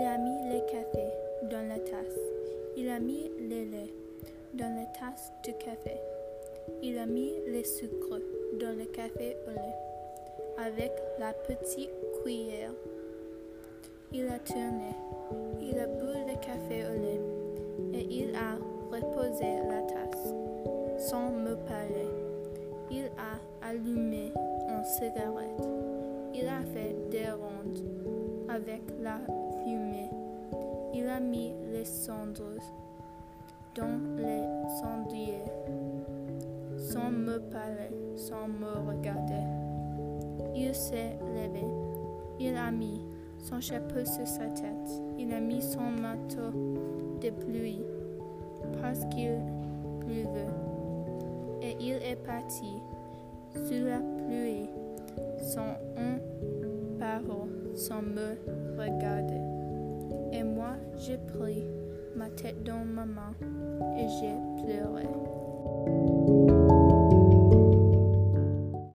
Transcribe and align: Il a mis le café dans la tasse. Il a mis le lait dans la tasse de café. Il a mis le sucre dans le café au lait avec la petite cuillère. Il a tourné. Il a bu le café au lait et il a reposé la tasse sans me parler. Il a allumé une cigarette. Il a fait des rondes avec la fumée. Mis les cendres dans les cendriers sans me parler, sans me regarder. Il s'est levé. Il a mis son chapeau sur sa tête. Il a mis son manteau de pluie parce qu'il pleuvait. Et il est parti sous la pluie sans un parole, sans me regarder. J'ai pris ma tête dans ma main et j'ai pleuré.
Il 0.00 0.06
a 0.06 0.16
mis 0.16 0.48
le 0.48 0.60
café 0.60 1.12
dans 1.50 1.68
la 1.68 1.78
tasse. 1.78 2.18
Il 2.74 2.88
a 2.88 2.98
mis 2.98 3.30
le 3.38 3.70
lait 3.70 3.92
dans 4.54 4.74
la 4.74 4.86
tasse 4.98 5.30
de 5.44 5.52
café. 5.62 5.98
Il 6.82 6.96
a 6.96 7.04
mis 7.04 7.34
le 7.46 7.62
sucre 7.62 8.18
dans 8.58 8.78
le 8.78 8.86
café 8.86 9.36
au 9.46 9.50
lait 9.50 10.64
avec 10.66 10.92
la 11.18 11.34
petite 11.34 11.90
cuillère. 12.22 12.72
Il 14.10 14.26
a 14.28 14.38
tourné. 14.38 14.96
Il 15.60 15.78
a 15.78 15.86
bu 15.86 16.06
le 16.06 16.34
café 16.40 16.86
au 16.86 16.98
lait 16.98 17.20
et 17.92 18.06
il 18.10 18.34
a 18.34 18.56
reposé 18.90 19.58
la 19.68 19.82
tasse 19.82 20.32
sans 21.10 21.30
me 21.30 21.56
parler. 21.56 22.08
Il 22.90 23.04
a 23.18 23.68
allumé 23.68 24.32
une 24.66 24.84
cigarette. 24.84 25.68
Il 26.32 26.48
a 26.48 26.62
fait 26.72 26.96
des 27.10 27.30
rondes 27.30 27.84
avec 28.48 28.82
la 29.02 29.20
fumée. 29.62 29.69
Mis 31.20 31.52
les 31.70 31.84
cendres 31.84 32.58
dans 33.76 34.00
les 34.16 34.42
cendriers 34.80 35.44
sans 36.78 37.10
me 37.10 37.38
parler, 37.38 37.90
sans 38.16 38.48
me 38.48 38.88
regarder. 38.88 39.44
Il 40.56 40.74
s'est 40.74 41.18
levé. 41.20 41.64
Il 42.38 42.56
a 42.56 42.70
mis 42.70 43.00
son 43.38 43.60
chapeau 43.60 44.04
sur 44.04 44.26
sa 44.26 44.46
tête. 44.46 45.02
Il 45.18 45.32
a 45.32 45.40
mis 45.40 45.62
son 45.62 45.82
manteau 45.82 46.50
de 47.20 47.30
pluie 47.30 47.84
parce 48.80 49.00
qu'il 49.10 49.38
pleuvait. 50.00 50.48
Et 51.62 51.76
il 51.78 51.96
est 52.02 52.18
parti 52.24 52.72
sous 53.52 53.84
la 53.84 53.98
pluie 53.98 54.68
sans 55.42 55.76
un 55.96 56.18
parole, 56.98 57.76
sans 57.76 58.02
me 58.02 58.36
regarder. 58.78 59.39
J'ai 61.06 61.16
pris 61.16 61.64
ma 62.14 62.28
tête 62.28 62.62
dans 62.62 62.84
ma 62.84 63.06
main 63.06 63.32
et 63.96 64.06
j'ai 64.06 64.34
pleuré. 64.62 65.08